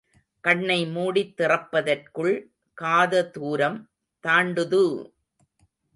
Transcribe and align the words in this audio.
கண்ணை 0.43 0.85
மூடித் 0.85 1.33
திறப்பதற்குள் 1.37 2.33
காத 2.77 3.29
துாரம் 3.29 3.79
தாண்டுது! 4.23 4.83